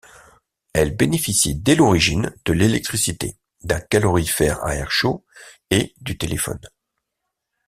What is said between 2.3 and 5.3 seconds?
de l'électricité, d'un calorifère à air chaud